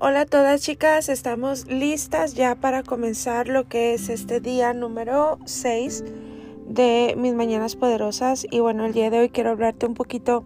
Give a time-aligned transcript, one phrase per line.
[0.00, 5.38] Hola a todas chicas, estamos listas ya para comenzar lo que es este día número
[5.44, 6.04] 6
[6.66, 8.44] de mis mañanas poderosas.
[8.50, 10.44] Y bueno, el día de hoy quiero hablarte un poquito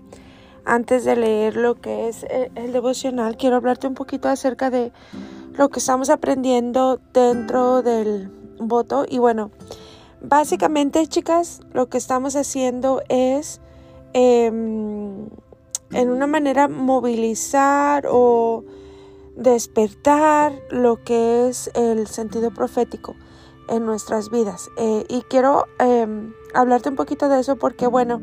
[0.67, 4.93] antes de leer lo que es el, el devocional, quiero hablarte un poquito acerca de
[5.55, 8.31] lo que estamos aprendiendo dentro del
[8.61, 9.07] voto.
[9.09, 9.51] Y bueno,
[10.21, 13.63] básicamente chicas, lo que estamos haciendo es
[14.13, 18.65] eh, en una manera movilizar o
[19.39, 23.15] despertar lo que es el sentido profético
[23.69, 24.69] en nuestras vidas.
[24.77, 26.07] Eh, y quiero eh,
[26.55, 28.21] hablarte un poquito de eso porque, bueno,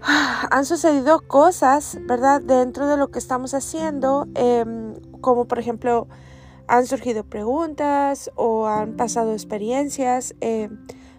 [0.50, 2.40] han sucedido cosas, ¿verdad?
[2.40, 4.64] Dentro de lo que estamos haciendo, eh,
[5.20, 6.06] como por ejemplo,
[6.68, 10.68] han surgido preguntas o han pasado experiencias eh,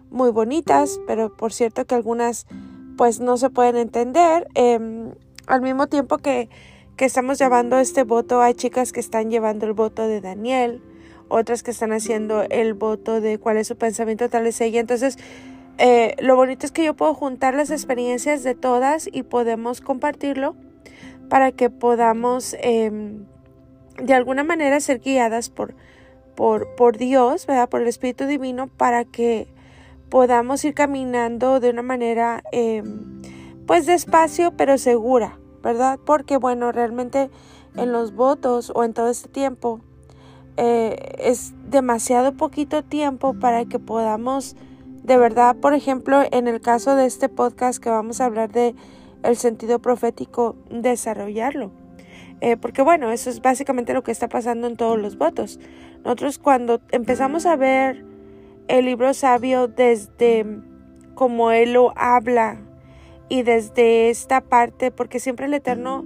[0.09, 2.47] muy bonitas, pero por cierto que algunas
[2.95, 4.47] pues no se pueden entender.
[4.55, 5.13] Em,
[5.47, 6.49] al mismo tiempo que
[7.01, 8.43] que estamos llevando este voto.
[8.43, 10.83] Hay chicas que están llevando el voto de Daniel,
[11.29, 14.79] otras que están haciendo el voto de cuál es su pensamiento, tal es ella.
[14.79, 15.17] Entonces,
[15.79, 20.55] eh, lo bonito es que yo puedo juntar las experiencias de todas y podemos compartirlo
[21.27, 23.25] para que podamos em,
[23.97, 25.73] de alguna manera ser guiadas por,
[26.35, 27.67] por, por Dios, ¿verdad?
[27.67, 29.47] por el Espíritu Divino, para que
[30.09, 33.23] podamos ir caminando de una manera em,
[33.65, 35.40] pues despacio pero segura.
[35.61, 35.99] ¿Verdad?
[36.05, 37.29] Porque bueno, realmente
[37.75, 39.79] en los votos o en todo este tiempo
[40.57, 44.55] eh, es demasiado poquito tiempo para que podamos
[45.03, 48.75] de verdad, por ejemplo, en el caso de este podcast que vamos a hablar de
[49.23, 51.71] el sentido profético, desarrollarlo.
[52.39, 55.59] Eh, porque bueno, eso es básicamente lo que está pasando en todos los votos.
[56.03, 58.05] Nosotros cuando empezamos a ver
[58.67, 60.45] el libro sabio desde
[61.15, 62.59] como él lo habla
[63.31, 66.05] y desde esta parte, porque siempre el Eterno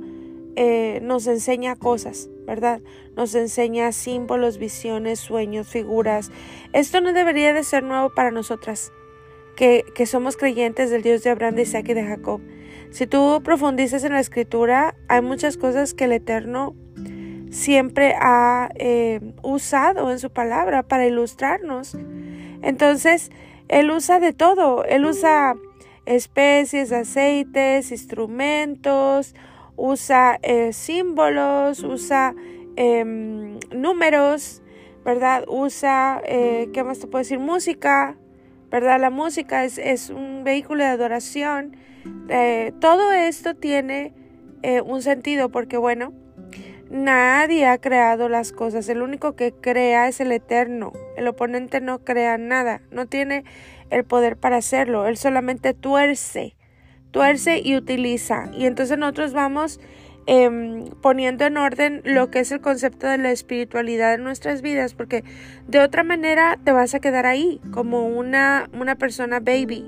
[0.56, 2.82] eh, nos enseña cosas, ¿verdad?
[3.16, 6.30] Nos enseña símbolos, visiones, sueños, figuras.
[6.72, 8.92] Esto no debería de ser nuevo para nosotras,
[9.56, 12.42] que, que somos creyentes del Dios de Abraham, de Isaac y de Jacob.
[12.92, 16.76] Si tú profundizas en la escritura, hay muchas cosas que el Eterno
[17.50, 21.98] siempre ha eh, usado en su palabra para ilustrarnos.
[22.62, 23.32] Entonces,
[23.68, 24.86] Él usa de todo.
[24.86, 25.56] Él usa
[26.06, 29.36] especies, aceites, instrumentos,
[29.76, 32.36] usa eh, símbolos, usa
[32.76, 34.62] em, números,
[35.04, 35.46] ¿verdad?
[35.48, 37.40] Usa, eh, ¿qué más te puedo decir?
[37.40, 38.18] Música,
[38.70, 39.00] ¿verdad?
[39.00, 41.78] La música es, es un vehículo de adoración.
[42.30, 44.14] Eh, todo esto tiene
[44.84, 46.12] un sentido porque, bueno,
[46.90, 48.90] nadie ha creado las cosas.
[48.90, 50.92] El único que crea es el eterno.
[51.16, 52.82] El oponente no crea nada.
[52.90, 53.44] No tiene
[53.96, 55.08] el poder para hacerlo.
[55.08, 56.56] Él solamente tuerce,
[57.12, 58.50] tuerce y utiliza.
[58.54, 59.80] Y entonces nosotros vamos
[60.28, 64.94] em, poniendo en orden lo que es el concepto de la espiritualidad en nuestras vidas,
[64.94, 65.24] porque
[65.68, 69.86] de otra manera te vas a quedar ahí, como una, una persona baby,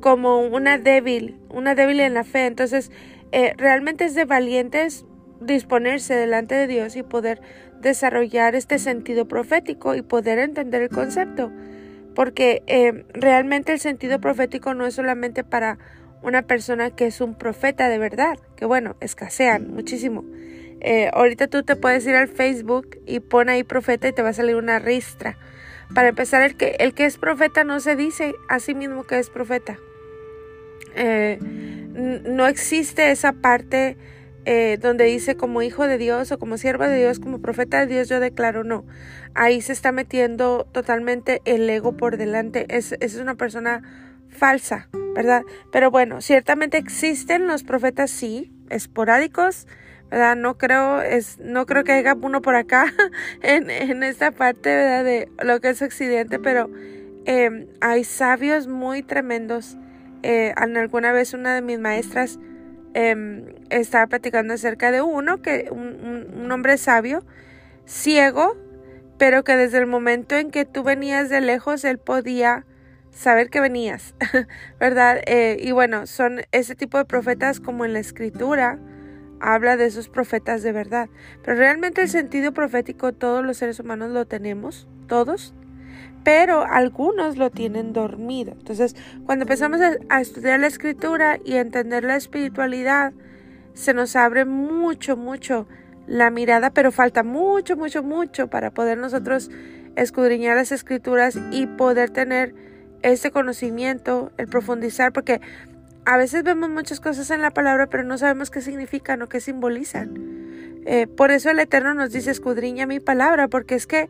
[0.00, 2.46] como una débil, una débil en la fe.
[2.46, 2.92] Entonces,
[3.32, 5.06] eh, realmente es de valientes
[5.40, 7.40] disponerse delante de Dios y poder
[7.80, 11.50] desarrollar este sentido profético y poder entender el concepto
[12.14, 15.78] porque eh, realmente el sentido profético no es solamente para
[16.22, 20.24] una persona que es un profeta de verdad, que bueno, escasean muchísimo.
[20.80, 24.30] Eh, ahorita tú te puedes ir al Facebook y pon ahí profeta y te va
[24.30, 25.38] a salir una ristra.
[25.94, 29.18] Para empezar, el que, el que es profeta no se dice a sí mismo que
[29.18, 29.78] es profeta.
[30.94, 33.96] Eh, no existe esa parte
[34.44, 37.86] eh, donde dice como hijo de Dios o como sierva de Dios, como profeta de
[37.86, 38.84] Dios, yo declaro no.
[39.34, 42.66] Ahí se está metiendo totalmente el ego por delante.
[42.68, 43.82] Es, es una persona
[44.28, 45.42] falsa, ¿verdad?
[45.70, 49.66] Pero bueno, ciertamente existen los profetas, sí, esporádicos,
[50.10, 50.36] ¿verdad?
[50.36, 52.92] No creo, es, no creo que haya uno por acá
[53.42, 55.04] en, en esta parte, ¿verdad?
[55.04, 56.68] De lo que es Occidente, pero
[57.24, 59.76] eh, hay sabios muy tremendos.
[60.22, 62.38] Eh, alguna vez una de mis maestras
[62.94, 67.24] eh, estaba platicando acerca de uno, que un, hombre sabio,
[67.86, 68.56] ciego,
[69.18, 72.66] pero que desde el momento en que tú venías de lejos, él podía
[73.10, 74.14] saber que venías,
[74.80, 75.20] ¿verdad?
[75.26, 78.78] Eh, y bueno, son ese tipo de profetas como en la escritura
[79.42, 81.08] habla de esos profetas de verdad.
[81.44, 85.52] Pero realmente el sentido profético todos los seres humanos lo tenemos, todos,
[86.24, 88.52] pero algunos lo tienen dormido.
[88.52, 88.96] Entonces,
[89.26, 93.12] cuando empezamos a, estudiar la escritura y a entender la espiritualidad,
[93.74, 95.66] se nos abre mucho, mucho
[96.06, 99.50] la mirada, pero falta mucho, mucho, mucho para poder nosotros
[99.96, 102.54] escudriñar las escrituras y poder tener
[103.02, 105.40] ese conocimiento, el profundizar, porque
[106.04, 109.40] a veces vemos muchas cosas en la palabra, pero no sabemos qué significan o qué
[109.40, 110.51] simbolizan.
[110.84, 114.08] Eh, por eso el Eterno nos dice, escudriña mi palabra, porque es que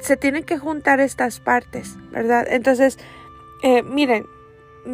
[0.00, 2.46] se tienen que juntar estas partes, ¿verdad?
[2.48, 2.98] Entonces,
[3.62, 4.26] eh, miren,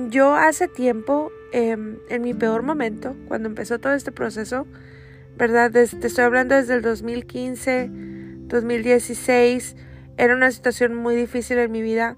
[0.08, 4.66] yo hace tiempo, em, en mi peor momento, cuando empezó todo este proceso,
[5.36, 5.70] ¿verdad?
[5.70, 7.90] te estoy hablando desde el 2015,
[8.46, 9.76] 2016,
[10.16, 12.16] era una situación muy difícil en mi vida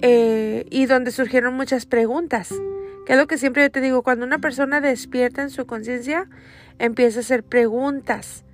[0.00, 2.54] eh, y donde surgieron muchas preguntas.
[3.04, 6.28] Que es lo que siempre yo te digo, cuando una persona despierta en su conciencia,
[6.78, 8.44] empieza a hacer preguntas.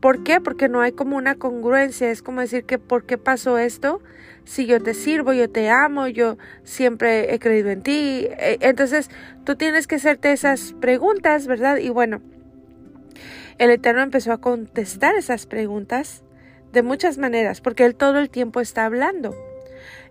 [0.00, 0.40] ¿Por qué?
[0.40, 2.10] Porque no hay como una congruencia.
[2.10, 4.00] Es como decir que ¿por qué pasó esto?
[4.44, 8.26] Si yo te sirvo, yo te amo, yo siempre he creído en ti.
[8.30, 9.10] E, entonces
[9.44, 11.78] tú tienes que hacerte esas preguntas, ¿verdad?
[11.78, 12.20] Y bueno,
[13.58, 16.22] el Eterno empezó a contestar esas preguntas
[16.72, 19.34] de muchas maneras, porque Él todo el tiempo está hablando.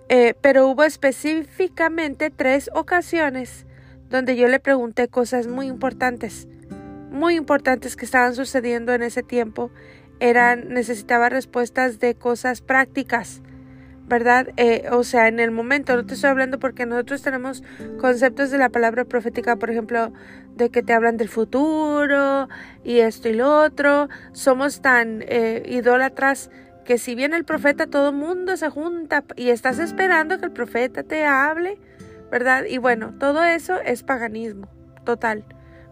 [0.10, 3.66] Eh, pero hubo específicamente tres ocasiones
[4.10, 6.48] donde yo le pregunté cosas muy importantes,
[7.12, 9.72] muy importantes que estaban sucediendo en ese tiempo.
[10.20, 13.42] Eran, necesitaba respuestas de cosas prácticas,
[14.08, 14.50] ¿verdad?
[14.58, 17.64] Eh, o sea, en el momento, no te estoy hablando porque nosotros tenemos
[18.00, 20.14] conceptos de la palabra profética, por ejemplo,
[20.56, 22.48] de que te hablan del futuro
[22.84, 24.10] y esto y lo otro.
[24.32, 26.50] Somos tan eh, idólatras
[26.86, 31.04] que si viene el profeta, todo mundo se junta y estás esperando que el profeta
[31.04, 31.80] te hable,
[32.32, 32.66] ¿verdad?
[32.70, 34.70] Y bueno, todo eso es paganismo,
[35.04, 35.44] total.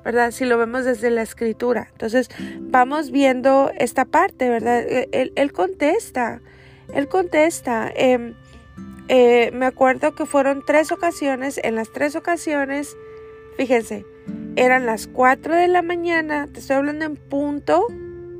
[0.03, 0.31] ¿Verdad?
[0.31, 1.87] Si lo vemos desde la escritura.
[1.91, 2.29] Entonces,
[2.61, 4.81] vamos viendo esta parte, ¿verdad?
[4.81, 6.41] E, él, él contesta,
[6.93, 7.91] él contesta.
[7.95, 8.33] Em,
[9.09, 12.95] eh, me acuerdo que fueron tres ocasiones, en las tres ocasiones,
[13.57, 14.05] fíjense,
[14.55, 17.87] eran las 4 de la mañana, te estoy hablando en punto,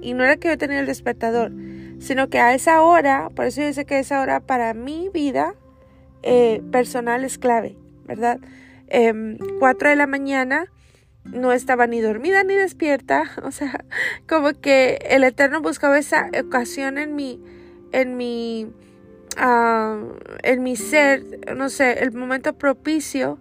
[0.01, 1.51] y no era que yo tenía el despertador,
[1.99, 5.55] sino que a esa hora, por eso yo sé que esa hora para mi vida
[6.21, 7.75] eh, personal es clave,
[8.05, 8.39] ¿verdad?
[8.89, 9.37] 4 em,
[9.91, 10.67] de la mañana
[11.25, 13.85] no estaba ni dormida ni despierta, o sea,
[14.27, 17.41] como que el Eterno buscaba esa ocasión en mi,
[17.91, 18.71] en mi,
[19.37, 20.01] ah,
[20.43, 21.23] en mi ser,
[21.55, 23.39] no sé, el momento propicio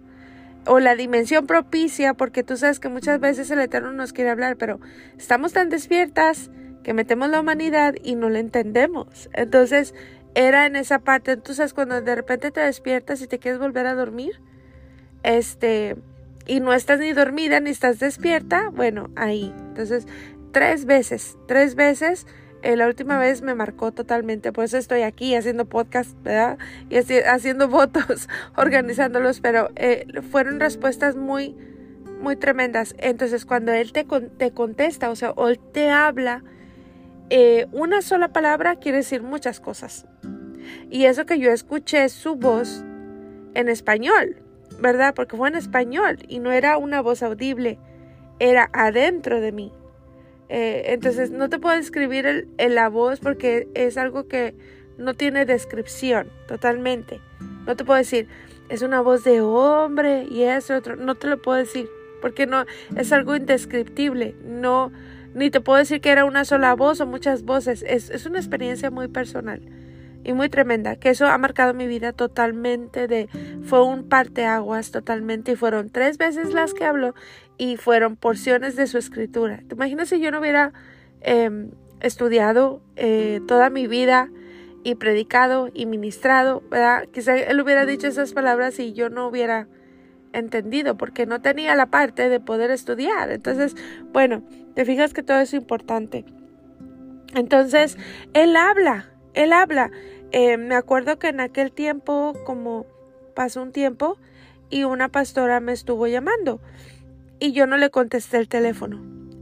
[0.65, 4.55] o la dimensión propicia, porque tú sabes que muchas veces el Eterno nos quiere hablar,
[4.57, 4.79] pero
[5.17, 6.51] estamos tan despiertas
[6.83, 9.29] que metemos la humanidad y no la entendemos.
[9.33, 9.93] Entonces,
[10.35, 13.93] era en esa parte, entonces cuando de repente te despiertas y te quieres volver a
[13.93, 14.41] dormir,
[15.23, 15.95] este,
[16.45, 19.53] y no estás ni dormida ni estás despierta, bueno, ahí.
[19.69, 20.07] Entonces,
[20.51, 22.25] tres veces, tres veces
[22.63, 26.57] eh, la última vez me marcó totalmente, por eso estoy aquí haciendo podcast, ¿verdad?
[26.89, 31.57] Y haciendo votos, organizándolos, pero eh, fueron respuestas muy,
[32.21, 32.95] muy tremendas.
[32.99, 34.05] Entonces, cuando él te,
[34.37, 36.41] te contesta, o sea, o él te habla,
[37.29, 40.05] eh, una sola palabra quiere decir muchas cosas.
[40.89, 42.85] Y eso que yo escuché su voz
[43.55, 44.42] en español,
[44.83, 45.15] ¿verdad?
[45.15, 47.79] Porque fue en español y no era una voz audible,
[48.37, 49.71] era adentro de mí.
[50.49, 54.53] Eh, entonces no te puedo describir el, la voz porque es algo que
[54.97, 57.21] no tiene descripción totalmente.
[57.65, 58.27] No te puedo decir,
[58.67, 60.97] es una voz de hombre y es otro.
[60.97, 61.89] No te lo puedo decir
[62.21, 62.65] porque no
[62.97, 64.35] es algo indescriptible.
[64.43, 64.91] No,
[65.33, 67.85] ni te puedo decir que era una sola voz o muchas voces.
[67.87, 69.61] Es, es una experiencia muy personal
[70.23, 73.27] y muy tremenda, que eso ha marcado mi vida totalmente de,
[73.63, 77.13] fue un parteaguas totalmente y fueron tres veces las que habló
[77.57, 79.61] y fueron porciones de su escritura.
[79.67, 80.73] ¿Te imaginas si yo no hubiera
[81.21, 81.71] em,
[82.01, 84.29] estudiado eh, toda mi vida
[84.83, 87.07] y predicado y ministrado, ¿verdad?
[87.11, 89.67] Quizá él hubiera dicho esas palabras y yo no hubiera
[90.33, 93.31] entendido porque no tenía la parte de poder estudiar.
[93.31, 93.75] Entonces,
[94.11, 94.43] bueno,
[94.75, 96.25] te fijas que todo es importante.
[97.35, 97.97] Entonces,
[98.33, 99.91] él habla, él habla.
[100.33, 102.85] Eh, me acuerdo que en aquel tiempo, como
[103.35, 104.17] pasó un tiempo,
[104.69, 106.59] y una pastora me estuvo llamando
[107.39, 108.99] y yo no le contesté el teléfono.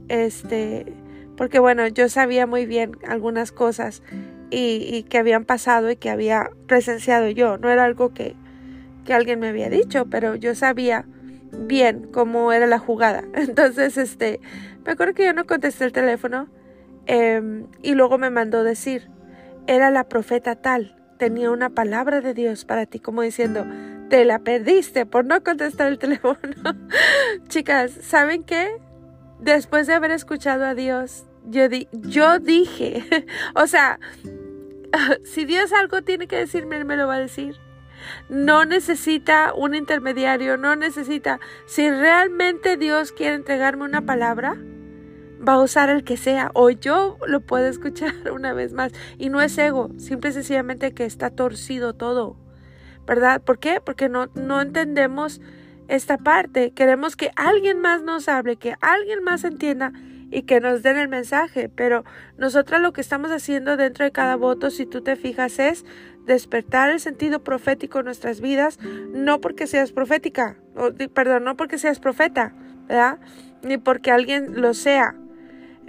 [0.08, 0.92] Este,
[1.38, 4.02] porque bueno, yo sabía muy bien algunas cosas
[4.50, 7.56] y, que habían pasado y que había presenciado yo.
[7.56, 8.36] No era algo que,
[9.06, 11.06] que alguien me había dicho, pero yo sabía
[11.52, 13.24] bien cómo era la jugada.
[13.34, 14.40] Entonces, este,
[14.84, 16.48] me acuerdo que yo no contesté el teléfono
[17.06, 19.08] eh, y luego me mandó decir,
[19.66, 23.64] era la profeta tal, tenía una palabra de Dios para ti, como diciendo,
[24.08, 26.36] te la perdiste por no contestar el teléfono.
[27.48, 28.76] Chicas, ¿saben qué?
[29.38, 33.04] Después de haber escuchado a Dios, yo, di yo dije,
[33.54, 33.98] o sea,
[35.24, 37.56] si Dios algo tiene que decirme, Él me lo va a decir.
[38.28, 41.38] No necesita un intermediario, no necesita.
[41.66, 44.56] Si realmente Dios quiere entregarme una palabra,
[45.46, 48.92] va a usar el que sea o yo lo puedo escuchar una vez más.
[49.18, 52.36] Y no es ego, simple y sencillamente que está torcido todo.
[53.06, 53.42] ¿Verdad?
[53.42, 53.80] ¿Por qué?
[53.84, 55.40] Porque no, no entendemos
[55.88, 56.70] esta parte.
[56.70, 59.92] Queremos que alguien más nos hable, que alguien más entienda
[60.32, 62.04] y que nos den el mensaje, pero
[62.38, 65.84] nosotros lo que estamos haciendo dentro de cada voto, si tú te fijas, es
[66.24, 68.78] despertar el sentido profético en nuestras vidas,
[69.12, 70.56] no porque seas profética,
[71.12, 72.54] perdón, no porque seas profeta,
[72.88, 73.18] ¿verdad?
[73.62, 75.14] Ni porque alguien lo sea.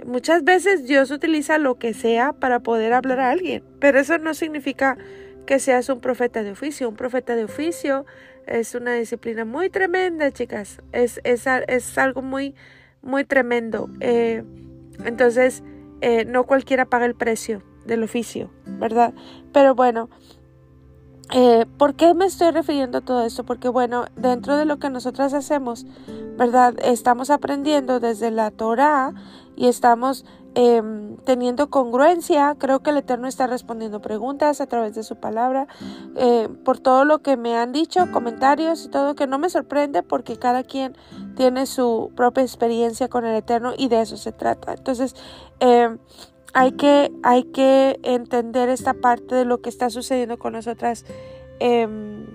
[0.04, 4.34] Muchas veces Dios utiliza lo que sea para poder hablar a alguien, pero eso no
[4.34, 4.98] significa
[5.46, 6.88] que seas un profeta de oficio.
[6.88, 8.04] Un profeta de oficio
[8.46, 10.82] es una disciplina muy tremenda, chicas.
[10.92, 12.54] Es, es, es algo muy,
[13.02, 13.88] muy tremendo.
[14.00, 14.44] Eh,
[15.04, 15.62] entonces,
[16.00, 19.14] eh, no cualquiera paga el precio del oficio, ¿verdad?
[19.52, 20.10] Pero bueno,
[21.32, 23.44] eh, ¿por qué me estoy refiriendo a todo esto?
[23.44, 25.86] Porque bueno, dentro de lo que nosotras hacemos,
[26.36, 26.74] ¿verdad?
[26.82, 29.14] Estamos aprendiendo desde la Torah
[29.56, 32.56] y estamos em, teniendo congruencia.
[32.58, 35.66] Creo que el Eterno está respondiendo preguntas a través de su palabra.
[36.16, 40.02] Eh, por todo lo que me han dicho, comentarios y todo, que no me sorprende
[40.02, 40.96] porque cada quien
[41.36, 44.74] tiene su propia experiencia con el Eterno y de eso se trata.
[44.74, 45.14] Entonces,
[45.60, 45.98] em,
[46.54, 51.04] hay que, hay que entender esta parte de lo que está sucediendo con nosotras.
[51.58, 52.26] Em,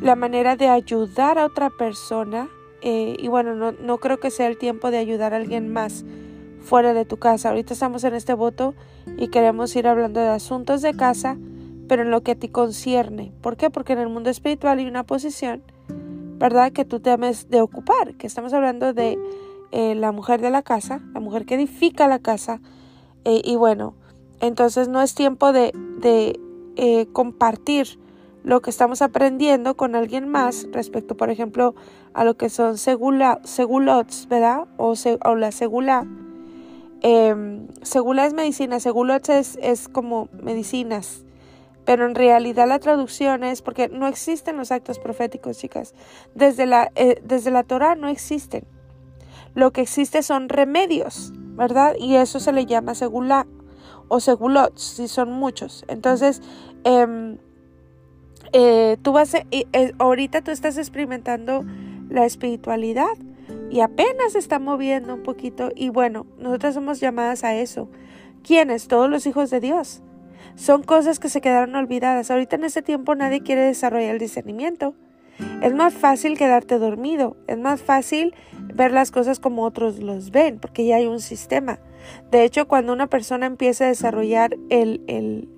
[0.00, 2.48] la manera de ayudar a otra persona.
[2.80, 6.04] Eh, y bueno, no, no creo que sea el tiempo de ayudar a alguien más
[6.62, 7.50] fuera de tu casa.
[7.50, 8.74] Ahorita estamos en este voto
[9.18, 11.36] y queremos ir hablando de asuntos de casa,
[11.88, 13.32] pero en lo que a ti concierne.
[13.42, 13.68] ¿Por qué?
[13.68, 15.62] Porque en el mundo espiritual hay una posición,
[16.38, 16.72] ¿verdad?
[16.72, 19.18] Que tú temes de ocupar, que estamos hablando de
[19.72, 22.60] eh, la mujer de la casa, la mujer que edifica la casa,
[23.24, 23.94] eh, y bueno,
[24.40, 26.38] entonces no es tiempo de, de
[26.76, 27.98] eh, compartir
[28.44, 31.74] lo que estamos aprendiendo con alguien más respecto, por ejemplo,
[32.12, 34.66] a lo que son segula, segulots, ¿verdad?
[34.76, 36.06] O, o la segula.
[37.02, 41.24] Eh, segula es medicina, segulots es, es como medicinas.
[41.84, 45.94] Pero en realidad la traducción es porque no existen los actos proféticos, chicas.
[46.34, 48.64] Desde la, eh, desde la Torah no existen.
[49.54, 51.32] Lo que existe son remedios.
[51.52, 51.94] ¿Verdad?
[51.98, 53.46] Y eso se le llama segulá
[54.08, 55.84] o segulot, si son muchos.
[55.88, 56.42] Entonces,
[56.84, 57.38] em,
[58.52, 61.64] eh, tú vas, a, eh, ahorita tú estás experimentando
[62.10, 63.12] la espiritualidad
[63.70, 67.88] y apenas se está moviendo un poquito y bueno, nosotras somos llamadas a eso.
[68.42, 68.88] ¿Quiénes?
[68.88, 70.02] Todos los hijos de Dios.
[70.56, 72.30] Son cosas que se quedaron olvidadas.
[72.30, 74.94] Ahorita en este tiempo nadie quiere desarrollar el discernimiento.
[75.62, 78.34] Es más fácil quedarte dormido, es más fácil
[78.74, 81.78] ver las cosas como otros los ven, porque ya hay un sistema.
[82.30, 85.48] De hecho, cuando una persona empieza a desarrollar el, el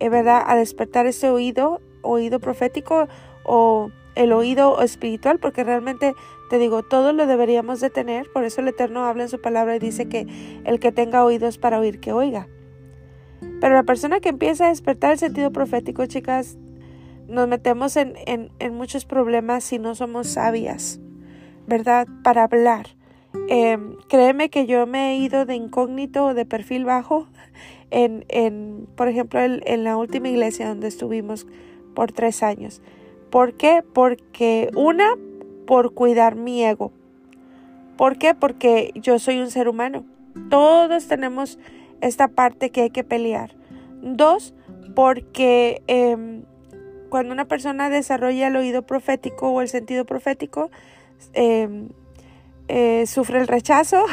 [0.00, 0.42] eh, ¿verdad?
[0.46, 3.08] A despertar ese oído, oído profético
[3.44, 6.14] o el oído espiritual, porque realmente
[6.50, 9.76] te digo, todo lo deberíamos de tener, por eso el Eterno habla en su palabra
[9.76, 10.26] y dice que
[10.64, 12.48] el que tenga oídos para oír, que oiga.
[13.60, 16.58] Pero la persona que empieza a despertar el sentido profético, chicas,
[17.28, 21.00] nos metemos en, en, muchos problemas si no somos sabias,
[21.66, 22.06] ¿verdad?
[22.22, 22.88] Para hablar.
[23.48, 27.26] Em, créeme que yo me he ido de incógnito o de perfil bajo
[27.90, 31.46] en, en por ejemplo, en, la última iglesia donde estuvimos
[31.94, 32.80] por tres años.
[33.30, 33.82] ¿Por qué?
[33.92, 35.14] Porque una,
[35.66, 36.92] por cuidar mi ego.
[37.96, 38.34] ¿Por qué?
[38.34, 40.04] Porque yo soy un ser humano.
[40.50, 41.58] Todos tenemos
[42.00, 43.54] esta parte que hay que pelear.
[44.02, 44.54] Dos,
[44.94, 46.42] porque em,
[47.08, 50.70] cuando una persona desarrolla el oído profético o el sentido profético,
[51.32, 51.88] em,
[52.68, 54.04] eh, sufre el rechazo,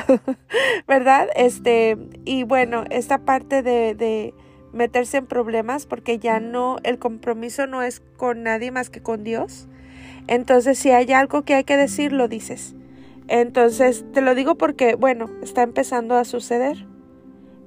[0.87, 1.29] ¿verdad?
[1.35, 4.33] Este, y bueno, esta parte de, de,
[4.73, 9.23] meterse en problemas, porque ya no, el compromiso no es con nadie más que con
[9.23, 9.67] Dios.
[10.27, 12.75] Entonces, si hay algo que hay que decir, lo dices.
[13.27, 16.85] Entonces, te lo digo porque, bueno, está empezando a suceder.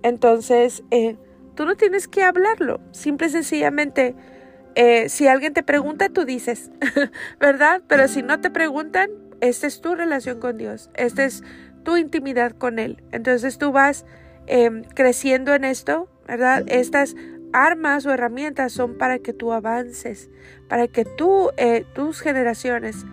[0.03, 1.17] Entonces, eh,
[1.55, 4.14] tú no tienes que hablarlo, simple y sencillamente
[4.76, 6.71] eh, si alguien te pregunta, tú dices,
[7.41, 7.83] ¿verdad?
[7.87, 9.11] Pero si no te preguntan,
[9.49, 11.43] esta es tu relación con Dios, esta es
[11.83, 13.03] tu intimidad con Él.
[13.13, 14.05] Entonces tú vas
[14.47, 16.65] em, creciendo en esto, ¿verdad?
[16.67, 17.15] Estas
[17.53, 20.31] armas o herramientas son para que tú avances,
[20.69, 23.05] para que tú, eh, tus generaciones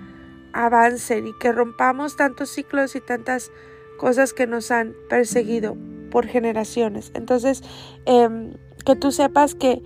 [0.54, 3.52] avancen y que rompamos tantos ciclos y tantas
[3.98, 5.78] cosas que nos han perseguido
[6.10, 7.12] por generaciones.
[7.14, 7.62] Entonces,
[8.06, 8.54] em,
[8.86, 9.82] que tú sepas que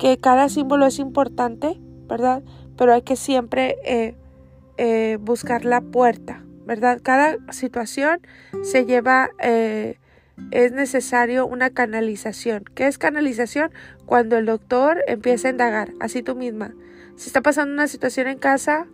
[0.00, 1.78] que cada símbolo es importante,
[2.08, 2.42] ¿verdad?
[2.76, 3.76] Pero hay que siempre
[4.82, 7.00] eh, buscar la puerta, ¿verdad?
[7.02, 8.18] Cada situación
[8.62, 9.98] se lleva, eh,
[10.52, 12.64] es necesario una canalización.
[12.74, 13.72] ¿Qué es canalización?
[14.06, 16.72] Cuando el doctor empieza a indagar, así tú misma.
[17.16, 18.86] Si está pasando una situación en casa,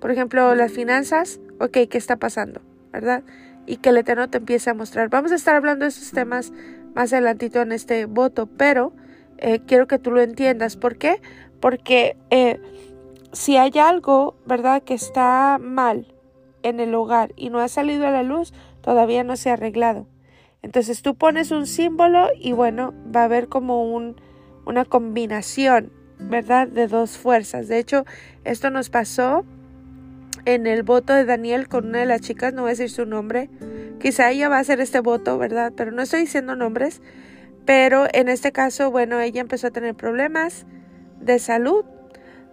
[0.00, 2.60] por ejemplo, las finanzas, ok, ¿qué está pasando?
[2.92, 3.22] ¿Verdad?
[3.64, 5.08] Y que el Eterno te empiece a mostrar.
[5.08, 6.52] Vamos a estar hablando de esos temas
[6.96, 8.92] más adelantito en este voto, pero
[9.36, 10.76] eh, quiero que tú lo entiendas.
[10.76, 11.20] ¿Por qué?
[11.60, 12.16] Porque
[13.32, 16.14] si hay algo, ¿verdad?, que está mal
[16.62, 20.06] en el hogar y no ha salido a la luz, todavía no se ha arreglado.
[20.62, 24.16] Entonces tú pones un símbolo y bueno, va a haber como un,
[24.66, 26.66] una combinación, ¿verdad?
[26.66, 27.68] De dos fuerzas.
[27.68, 28.04] De hecho,
[28.44, 29.44] esto nos pasó
[30.44, 33.06] en el voto de Daniel con una de las chicas, no voy a decir su
[33.06, 33.50] nombre.
[34.00, 35.72] Quizá ella va a hacer este voto, ¿verdad?
[35.76, 37.02] Pero no estoy diciendo nombres.
[37.64, 40.66] Pero en este caso, bueno, ella empezó a tener problemas
[41.20, 41.84] de salud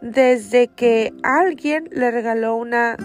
[0.01, 2.97] desde que alguien le regaló una,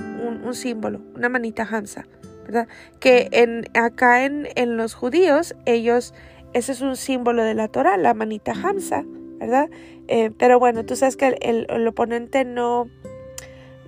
[0.44, 2.06] un, símbolo, una manita Hamza,
[2.44, 2.68] ¿verdad?
[2.98, 6.14] Que en, acá en, en, los judíos, ellos,
[6.52, 9.04] ese es un símbolo de la Torah, la manita Hamza,
[9.38, 9.70] ¿verdad?
[10.08, 12.88] Eh, pero bueno, tú sabes que el, el, oponente no,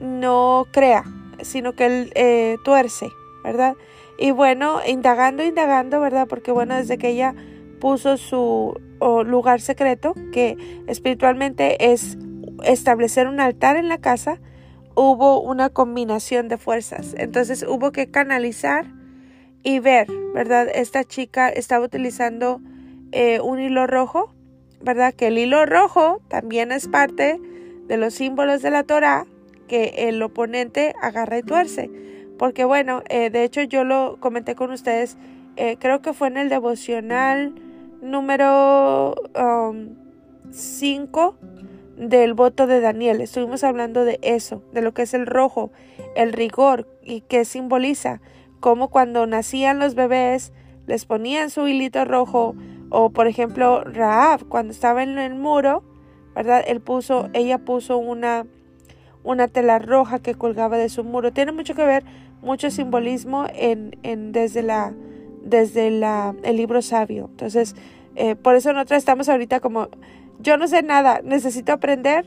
[0.01, 1.05] no crea,
[1.43, 3.09] sino que él eh, tuerce,
[3.45, 3.75] ¿verdad?
[4.19, 6.27] Y bueno, indagando, indagando, ¿verdad?
[6.29, 7.35] Porque bueno, desde que ella
[7.81, 8.81] puso su
[9.27, 10.57] lugar secreto, que
[10.87, 12.17] espiritualmente es
[12.65, 14.39] establecer un altar en la casa,
[14.95, 17.15] hubo una combinación de fuerzas.
[17.19, 18.87] Entonces hubo que canalizar
[19.63, 20.69] y ver, ¿verdad?
[20.75, 22.61] Esta chica estaba utilizando
[23.13, 24.33] eh, un hilo rojo,
[24.81, 25.15] ¿verdad?
[25.15, 27.41] Que el hilo rojo también es parte
[27.87, 29.27] de los símbolos de la Torah
[29.69, 31.91] que el oponente agarra y tuerce.
[32.39, 35.17] Porque bueno, eh, de hecho yo lo comenté con ustedes,
[35.57, 37.55] eh, creo que fue en el devocional
[38.01, 39.15] número
[40.51, 41.37] 5 um,
[42.09, 43.21] del voto de Daniel.
[43.21, 45.71] Estuvimos hablando de eso, de lo que es el rojo,
[46.17, 48.21] el rigor y qué simboliza.
[48.61, 50.53] Como cuando nacían los bebés
[50.87, 52.55] les ponían su hilito rojo
[52.91, 55.83] o por ejemplo Raab cuando estaba en el muro,
[56.35, 56.65] ¿verdad?
[56.67, 58.47] Él puso, ella puso una
[59.25, 61.33] una tela roja que colgaba de su muro.
[61.33, 62.03] Tiene mucho que ver,
[62.41, 64.93] mucho simbolismo en, en desde la
[65.43, 67.27] desde la, el libro sabio.
[67.31, 67.75] Entonces,
[68.15, 69.89] eh, por eso nosotros estamos ahorita como,
[70.43, 72.27] yo no sé nada, necesito aprender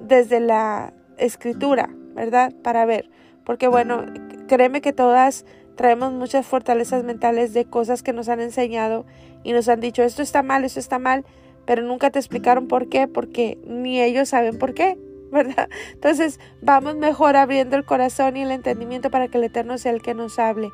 [0.00, 2.52] desde la escritura, ¿verdad?
[2.62, 3.10] Para ver.
[3.44, 4.04] Porque bueno,
[4.48, 5.44] créeme que todas
[5.76, 9.06] traemos muchas fortalezas mentales de cosas que nos han enseñado
[9.42, 11.24] y nos han dicho, esto está mal, esto está mal,
[11.64, 14.98] pero nunca te explicaron por qué, porque ni ellos saben por qué.
[15.34, 15.68] ¿verdad?
[15.92, 20.00] Entonces vamos mejor abriendo el corazón y el entendimiento para que el Eterno sea el
[20.00, 20.70] que nos hable.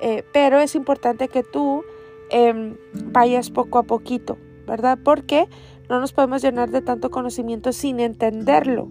[0.00, 1.84] Eh, pero es importante que tú
[2.30, 4.98] em, vayas poco a poquito, ¿verdad?
[5.04, 5.46] Porque
[5.88, 8.88] no nos podemos llenar de tanto conocimiento sin entenderlo.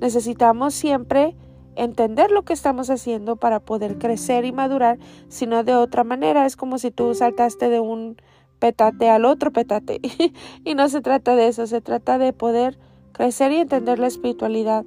[0.00, 1.36] Necesitamos siempre
[1.76, 4.98] entender lo que estamos haciendo para poder crecer y madurar,
[5.28, 6.46] sino de otra manera.
[6.46, 8.16] Es como si tú saltaste de un
[8.58, 10.00] petate al otro petate.
[10.64, 12.78] y no se trata de eso, se trata de poder
[13.12, 14.84] crecer y entender la espiritualidad,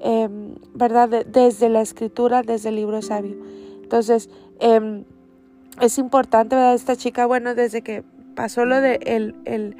[0.00, 1.24] em, ¿verdad?
[1.26, 3.36] desde la escritura, desde el libro sabio.
[3.82, 5.04] Entonces, em,
[5.80, 6.74] es importante, ¿verdad?
[6.74, 9.76] Esta chica, bueno, desde que pasó lo de el, el,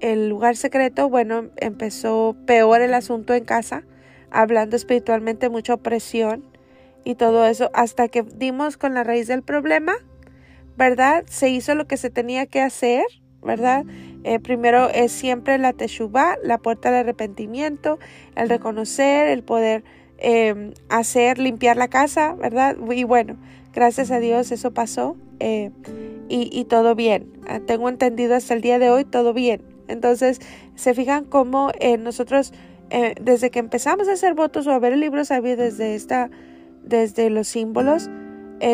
[0.00, 3.84] el lugar secreto, bueno, empezó peor el asunto en casa,
[4.30, 6.44] hablando espiritualmente, mucha opresión
[7.04, 9.94] y todo eso, hasta que dimos con la raíz del problema,
[10.76, 11.24] ¿verdad?
[11.28, 13.04] Se hizo lo que se tenía que hacer,
[13.42, 13.84] ¿verdad?
[14.24, 17.98] Eh, primero es siempre la teshuva, la puerta del arrepentimiento,
[18.36, 19.84] el reconocer, el poder
[20.18, 22.76] em, hacer, limpiar la casa, ¿verdad?
[22.90, 23.36] Y bueno,
[23.72, 25.70] gracias a Dios eso pasó eh,
[26.28, 27.32] y, todo bien.
[27.46, 29.77] Ah, tengo entendido hasta el día de hoy todo bien.
[29.88, 30.40] Entonces,
[30.74, 32.52] se fijan cómo eh, nosotros,
[33.20, 36.30] desde que empezamos a hacer votos o a ver el libro sabio desde esta,
[36.82, 38.08] desde los símbolos,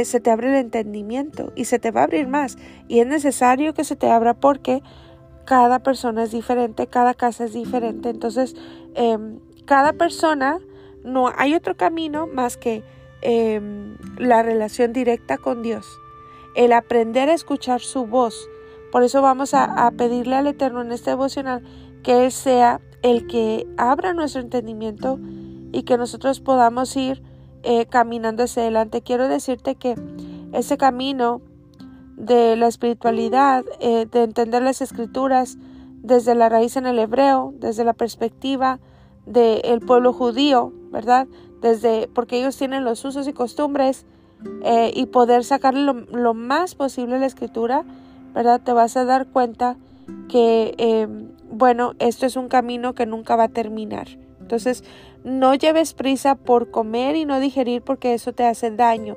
[0.05, 2.57] se te abre el entendimiento y se te va a abrir más.
[2.87, 4.83] Y es necesario que se te abra porque
[5.44, 8.09] cada persona es diferente, cada casa es diferente.
[8.09, 8.55] Entonces,
[8.94, 10.59] em, cada persona,
[11.05, 12.83] no hay otro camino más que
[13.27, 15.87] em, la relación directa con Dios.
[16.57, 18.50] El aprender a escuchar su voz.
[18.95, 21.65] Por eso vamos a, pedirle al Eterno en este devocional
[22.05, 25.19] que Él sea el que abra nuestro entendimiento
[25.73, 27.21] y que nosotros podamos ir
[27.65, 29.03] eh, caminando hacia adelante.
[29.03, 29.97] Quiero decirte que
[30.53, 31.41] ese camino
[32.17, 35.59] de la espiritualidad, eh, de entender las escrituras
[36.05, 38.79] desde la raíz en el hebreo, desde la perspectiva
[39.27, 41.27] del pueblo judío, ¿verdad?
[41.61, 44.07] Desde, porque ellos tienen los usos y costumbres
[44.63, 47.85] eh, y poder sacarle lo, más posible la escritura,
[48.35, 48.61] ¿verdad?
[48.61, 49.77] Te vas a dar cuenta
[50.29, 54.09] que, em, bueno, esto es un camino que nunca va a terminar.
[54.40, 54.85] Entonces,
[55.25, 59.16] no lleves prisa por comer y no digerir porque eso te hace daño.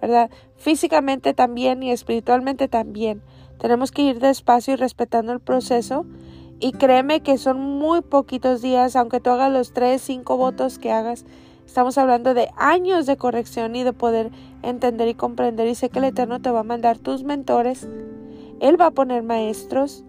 [0.00, 0.30] ¿verdad?
[0.56, 3.22] Físicamente también y espiritualmente también.
[3.58, 6.06] Tenemos que ir despacio y respetando el proceso.
[6.58, 10.92] Y créeme que son muy poquitos días, aunque tú hagas los tres, cinco votos que
[10.92, 11.24] hagas.
[11.66, 14.30] Estamos hablando de años de corrección y de poder
[14.62, 15.68] entender y comprender.
[15.68, 17.88] Y sé que el Eterno te va a mandar tus mentores.
[18.60, 20.04] Él va a poner maestros.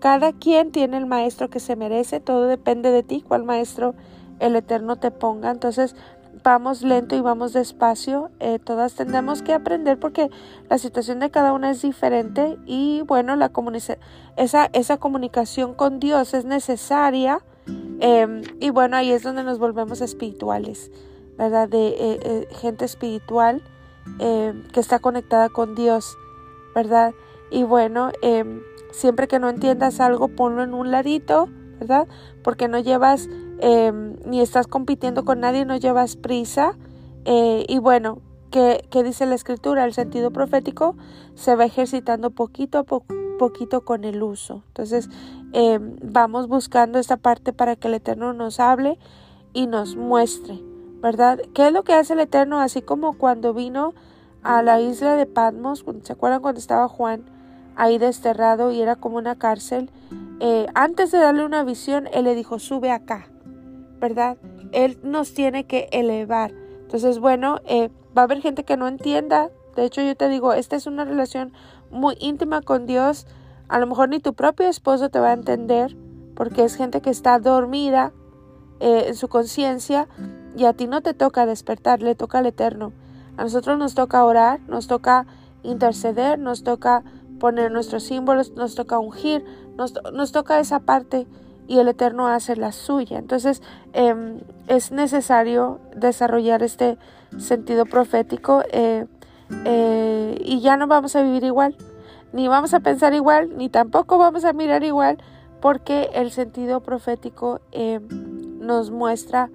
[0.00, 2.20] Cada quien tiene el maestro que se merece.
[2.20, 3.94] Todo depende de ti, cuál maestro
[4.40, 5.50] el Eterno te ponga.
[5.50, 5.96] Entonces,
[6.44, 8.30] vamos lento y vamos despacio.
[8.38, 10.30] Eh, todas tendremos que aprender porque
[10.68, 13.50] la situación de cada una es diferente y bueno, la
[14.36, 17.40] esa, esa comunicación con Dios es necesaria.
[18.00, 20.90] Em, y bueno, ahí es donde nos volvemos espirituales,
[21.38, 21.68] ¿verdad?
[21.68, 23.62] De eh, eh, gente espiritual
[24.18, 26.16] em, que está conectada con Dios,
[26.74, 27.14] ¿verdad?
[27.54, 32.06] Y bueno, em, siempre que no entiendas algo, ponlo en un ladito, ¿verdad?
[32.42, 36.76] Porque no llevas Em, ni estás compitiendo con nadie, no llevas prisa.
[37.24, 38.18] Eh, y bueno,
[38.50, 39.84] ¿qué, dice la escritura?
[39.84, 40.96] El sentido profético
[41.34, 42.84] se va ejercitando poquito a
[43.38, 44.62] poquito con el uso.
[44.68, 45.08] Entonces,
[45.52, 48.98] em, vamos buscando esta parte para que el Eterno nos hable
[49.52, 50.60] y nos muestre,
[51.00, 51.40] ¿verdad?
[51.54, 52.60] ¿Qué es lo que hace el Eterno?
[52.60, 53.94] Así como cuando vino
[54.42, 57.24] a la isla de Patmos, ¿se acuerdan cuando estaba Juan
[57.76, 59.90] ahí desterrado y era como una cárcel?
[60.40, 63.28] Eh, antes de darle una visión, él le dijo, sube acá.
[64.04, 64.36] ¿verdad?
[64.72, 66.52] Él nos tiene que elevar.
[66.82, 69.48] Entonces, bueno, eh, va a haber gente que no entienda.
[69.76, 71.52] De hecho, yo te digo, esta es una relación
[71.90, 73.26] muy íntima con Dios.
[73.68, 75.96] A lo mejor ni tu propio esposo te va a entender
[76.34, 78.12] porque es gente que está dormida
[78.80, 80.06] eh, en su conciencia
[80.54, 82.92] y a ti no te toca despertar, le toca al Eterno.
[83.38, 85.26] A nosotros nos toca orar, nos toca
[85.62, 87.04] interceder, nos toca
[87.38, 89.44] poner nuestros símbolos, nos toca ungir,
[89.76, 91.26] nos, nos toca esa parte
[91.66, 93.18] y el Eterno hace la suya.
[93.18, 96.98] Entonces em, es necesario desarrollar este
[97.38, 99.06] sentido profético eh,
[99.64, 101.76] eh, y ya no vamos a vivir igual,
[102.32, 105.18] ni vamos a pensar igual, ni tampoco vamos a mirar igual,
[105.60, 108.06] porque el sentido profético em,
[108.60, 109.50] nos muestra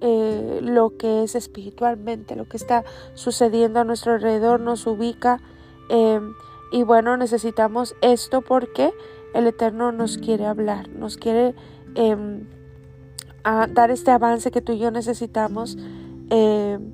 [0.00, 5.40] eh, lo que es espiritualmente, lo que está sucediendo a nuestro alrededor, nos ubica.
[6.74, 8.92] Y bueno, necesitamos esto porque
[9.32, 11.54] el Eterno nos quiere hablar, nos quiere
[11.94, 12.48] em,
[13.44, 15.78] dar este avance que tú y yo necesitamos.
[16.30, 16.92] Em,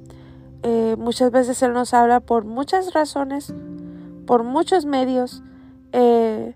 [0.62, 3.54] eh, muchas veces Él nos habla por muchas razones,
[4.26, 5.42] por muchos medios,
[5.92, 6.54] eh,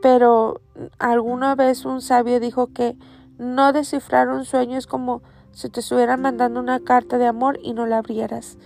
[0.00, 0.62] pero
[0.98, 2.96] alguna vez un sabio dijo que
[3.36, 5.20] no descifrar un sueño es como
[5.52, 8.56] si te estuvieran mandando una carta de amor y no la abrieras.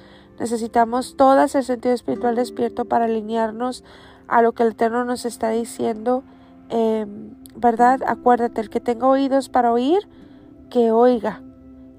[0.41, 3.85] Necesitamos todo el sentido espiritual despierto para alinearnos
[4.27, 6.23] a lo que el Eterno nos está diciendo
[6.69, 8.01] Em, ¿verdad?
[8.07, 10.07] Acuérdate, el que tenga oídos para oír,
[10.71, 11.43] que oiga.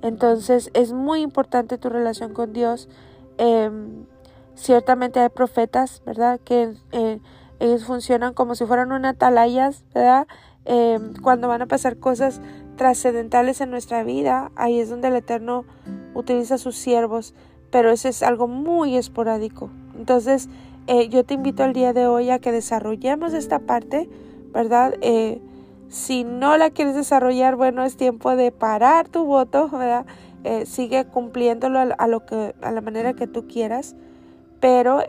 [0.01, 2.87] Entonces es muy importante tu relación con Dios.
[3.37, 4.05] Em,
[4.55, 6.39] ciertamente hay profetas, ¿verdad?
[6.43, 7.19] Que eh,
[7.59, 10.27] ellos funcionan como si fueran una atalayas, ¿verdad?
[10.65, 12.41] Em, cuando van a pasar cosas
[12.77, 15.65] trascendentales en nuestra vida, ahí es donde el Eterno
[16.13, 17.33] utiliza sus siervos,
[17.71, 19.69] pero eso es algo muy esporádico.
[19.97, 20.49] Entonces,
[20.87, 24.09] eh, yo te invito el día de hoy a que desarrollemos esta parte
[24.51, 24.95] ¿verdad?
[25.01, 25.41] Eh,
[25.89, 30.05] si no la quieres desarrollar, bueno, es tiempo de parar tu voto, ¿verdad?
[30.43, 33.95] Eh, sigue cumpliéndolo a, lo que, a la manera que tú quieras,
[34.59, 35.03] pero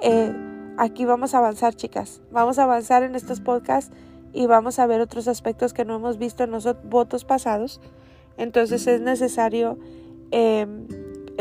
[0.77, 2.20] aquí vamos a avanzar, chicas.
[2.31, 3.94] Vamos a avanzar en estos podcasts
[4.33, 7.81] y vamos a ver otros aspectos que no hemos visto en los votos pasados.
[8.37, 9.79] Entonces es necesario
[10.31, 10.87] em,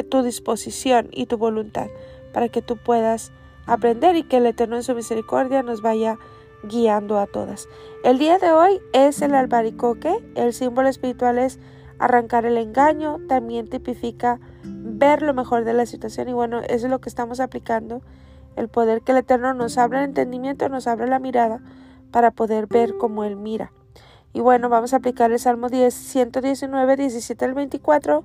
[0.09, 1.87] tu disposición y tu voluntad
[2.33, 3.31] para que tú puedas
[3.65, 6.17] aprender y que el Eterno en su misericordia nos vaya
[6.63, 7.67] guiando a todas.
[8.03, 11.59] El día de hoy es el albaricoque, el símbolo espiritual es
[11.99, 16.91] arrancar el engaño, también tipifica ver lo mejor de la situación y bueno, eso es
[16.91, 18.01] lo que estamos aplicando,
[18.55, 21.61] el poder que el Eterno nos abre el entendimiento, nos abre la mirada
[22.11, 23.71] para poder ver como Él mira.
[24.33, 28.23] Y bueno, vamos a aplicar el Salmo 10, 119, 17 al 24.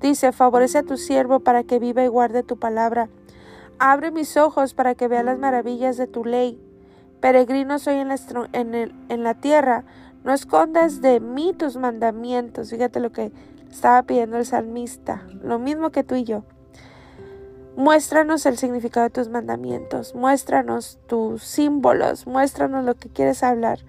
[0.00, 3.08] Dice, favorece a tu siervo para que viva y guarde tu palabra.
[3.78, 6.60] Abre mis ojos para que vea las maravillas de tu ley.
[7.20, 8.08] Peregrino soy en
[9.24, 9.84] la, tierra,
[10.22, 12.70] no escondas de mí tus mandamientos.
[12.70, 13.32] Fíjate lo que
[13.70, 16.44] estaba pidiendo el salmista, lo mismo que tú y yo.
[17.76, 23.80] Muéstranos el significado de tus mandamientos, muéstranos tus símbolos, muéstranos lo que quieres hablar.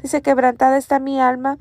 [0.00, 1.58] Dice, quebrantada está mi alma,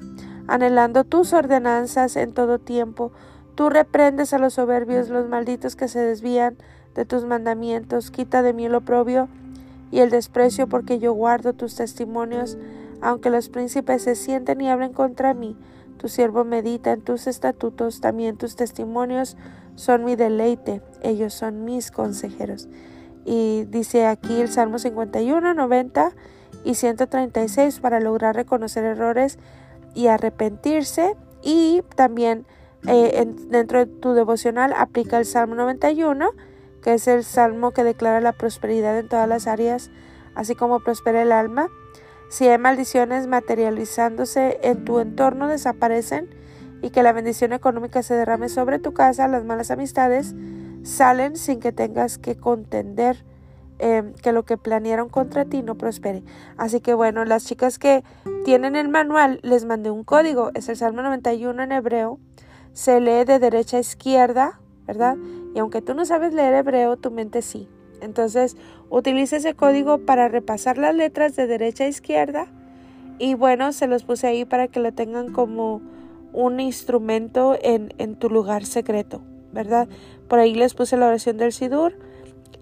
[0.48, 3.12] anhelando tus ordenanzas en todo tiempo.
[3.56, 6.56] Tú reprendes a los soberbios, los malditos que se desvían
[6.96, 8.12] de tus mandamientos.
[8.12, 9.28] Quita de mí el oprobio
[9.92, 12.58] y el desprecio porque yo guardo tus testimonios,
[13.02, 15.58] aunque los príncipes se sienten y hablen contra mí.
[15.98, 19.38] Tu siervo medita en tus estatutos, también tus testimonios
[19.76, 22.68] son mi deleite, ellos son mis consejeros.
[23.26, 26.12] Y dice aquí el Salmo 51, 90
[26.64, 29.38] y 136 para lograr reconocer errores
[29.94, 31.16] y arrepentirse.
[31.44, 32.46] Y también
[32.88, 36.32] eh, dentro de tu devocional aplica el Salmo 91
[36.82, 39.92] que es el salmo que declara la prosperidad en todas las áreas,
[40.36, 41.70] así como prospera el alma.
[42.30, 46.30] Si hay maldiciones materializándose en tu entorno, desaparecen
[46.82, 50.34] y que la bendición económica se derrame sobre tu casa, las malas amistades
[50.84, 53.24] salen sin que tengas que contender
[53.78, 56.24] em, que lo que planearon contra ti no prospere.
[56.58, 58.04] Así que bueno, las chicas que
[58.46, 62.20] tienen el manual, les mandé un código, es el Salmo 91 en hebreo,
[62.74, 65.18] se lee de derecha a izquierda, ¿verdad?
[65.54, 67.68] Y aunque tú no sabes leer hebreo, tu mente sí.
[68.02, 68.58] Entonces,
[68.90, 72.48] utiliza ese código para repasar las letras de derecha a izquierda.
[73.20, 75.82] Y bueno, se los puse ahí para que lo tengan como
[76.34, 79.88] un instrumento en, en tu lugar secreto, ¿verdad?
[80.28, 81.94] Por ahí les puse la oración del Sidur.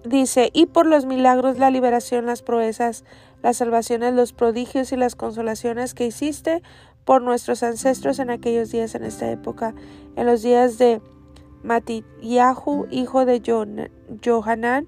[0.03, 3.03] Dice, y por los milagros, la liberación, las proezas,
[3.41, 6.61] las salvaciones, los prodigios y las consolaciones que hiciste
[7.09, 9.73] por nuestros ancestros en aquellos días, en esta época,
[10.15, 11.01] en los días de
[11.63, 13.41] Matityahu, hijo de
[14.23, 14.85] Johanan,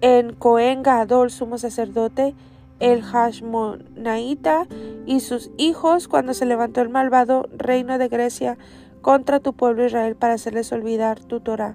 [0.00, 2.36] en Cohen Gadol, sumo sacerdote,
[2.78, 4.68] el Hashmonaita
[5.06, 8.58] y sus hijos cuando se levantó el malvado reino de Grecia
[9.02, 11.74] contra tu pueblo Israel para hacerles olvidar tu Torah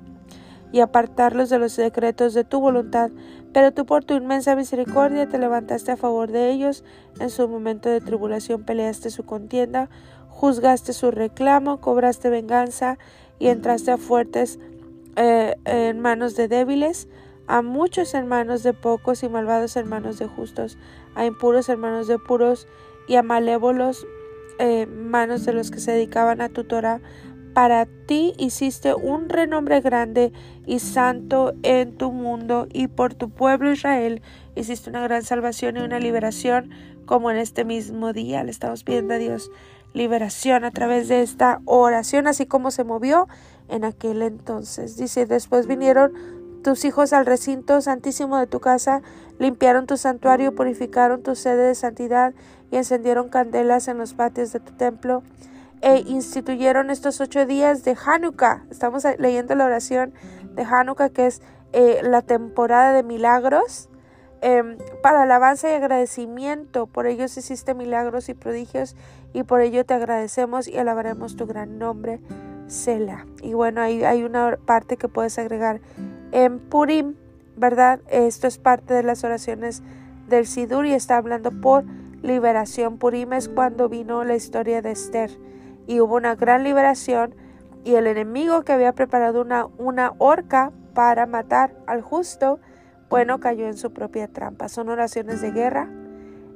[0.72, 3.12] y apartarlos de los decretos de tu voluntad,
[3.54, 6.84] pero tú por tu inmensa misericordia te levantaste a favor de ellos,
[7.20, 9.90] en su momento de tribulación peleaste su contienda,
[10.30, 12.98] juzgaste su reclamo, cobraste venganza
[13.40, 14.60] y entraste a fuertes
[15.16, 17.08] eh, en manos de débiles,
[17.48, 20.78] a muchos hermanos de pocos y malvados hermanos de justos,
[21.16, 22.68] a impuros hermanos de puros
[23.08, 24.06] y a malévolos
[24.60, 27.02] eh, manos de los que se dedicaban a tu Torah.
[27.54, 30.32] Para ti hiciste un renombre grande
[30.66, 34.22] y santo en tu mundo y por tu pueblo Israel
[34.56, 36.70] hiciste una gran salvación y una liberación
[37.06, 38.44] como en este mismo día.
[38.46, 39.52] Le estamos pidiendo a Dios
[39.94, 43.28] liberación a través de esta oración, así como se movió
[43.68, 44.96] en aquel entonces.
[44.96, 46.14] Dice, después vinieron
[46.64, 49.02] tus hijos al recinto santísimo de tu casa,
[49.40, 52.34] limpiaron tu santuario, purificaron tu sede de santidad
[52.72, 55.24] y encendieron candelas en los patios de tu templo
[55.82, 58.64] e instituyeron estos ocho días de Hanukkah.
[58.70, 60.14] Estamos leyendo la oración
[60.54, 61.42] de Hanukkah, que es
[61.74, 63.90] eh, la temporada de milagros.
[64.42, 68.96] Em, para alabanza y agradecimiento, por ellos hiciste milagros y prodigios
[69.34, 72.20] y por ello te agradecemos y alabaremos tu gran nombre,
[72.68, 73.28] Sela.
[73.44, 75.80] Y bueno, hay una parte que puedes agregar
[76.32, 77.16] en Purim,
[77.56, 78.00] ¿verdad?
[78.08, 79.84] Esto es parte de las oraciones
[80.28, 81.84] del Sidur y está hablando por
[82.24, 82.98] liberación.
[82.98, 85.32] Purim es cuando vino la historia de Esther
[85.88, 87.36] y hubo una gran liberación
[87.84, 92.60] y el enemigo que había preparado una, una horca para matar al justo,
[93.10, 94.70] bueno, cayó en su propia trampa.
[94.70, 95.90] Son oraciones de guerra.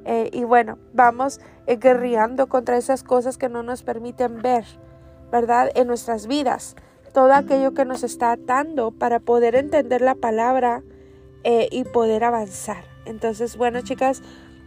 [0.04, 4.64] Eh, y bueno, vamos eh, guerreando contra esas cosas que no nos permiten ver,
[5.32, 5.70] ¿verdad?
[5.74, 6.76] En nuestras vidas
[7.16, 10.82] todo aquello que nos está atando para poder entender la palabra
[11.44, 12.84] eh, y poder avanzar.
[13.06, 14.20] Entonces, bueno, chicas,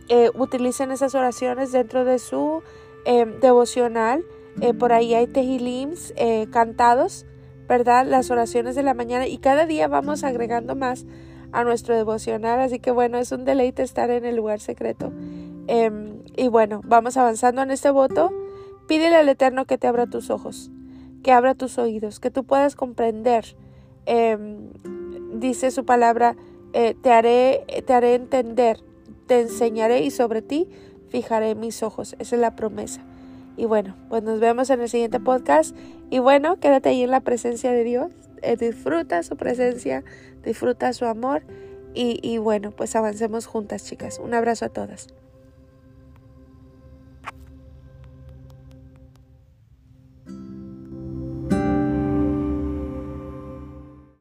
[0.07, 2.63] eh, utilicen esas oraciones dentro de su
[3.05, 4.25] em, devocional.
[4.61, 6.13] Eh, por ahí hay tejilims
[6.51, 7.25] cantados,
[7.67, 8.05] ¿verdad?
[8.05, 11.05] Las oraciones de la mañana y cada día vamos agregando más
[11.51, 12.59] a nuestro devocional.
[12.59, 15.11] Así que bueno, es un deleite estar en el lugar secreto.
[15.67, 18.31] Em, y bueno, vamos avanzando en este voto.
[18.87, 20.71] Pídele al Eterno que te abra tus ojos
[21.23, 23.55] que abra tus oídos, que tú puedas comprender.
[24.05, 24.69] Em,
[25.33, 26.35] dice su palabra,
[26.73, 28.79] eh, te, haré, te haré entender,
[29.27, 30.69] te enseñaré y sobre ti
[31.09, 32.15] fijaré mis ojos.
[32.19, 33.05] Esa es la promesa.
[33.59, 35.75] Y bueno, pues nos vemos en el siguiente podcast.
[36.09, 38.09] Y bueno, quédate ahí en la presencia de Dios.
[38.41, 40.05] Eh, disfruta su presencia,
[40.45, 41.43] disfruta su amor.
[41.93, 44.17] Y, y bueno, pues avancemos juntas, chicas.
[44.23, 45.07] Un abrazo a todas.